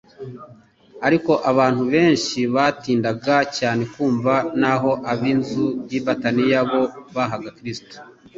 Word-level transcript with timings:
Ariko 1.07 1.31
abantu 1.51 1.83
benshi 1.93 2.39
batindaga 2.55 3.35
cyane 3.57 3.83
kumva 3.93 4.33
naho 4.61 4.91
ab'inzu 5.11 5.65
y'i 5.89 5.99
Betaniya 6.05 6.59
bo 6.69 6.81
bahaga 7.15 7.49
Kristo 7.57 7.95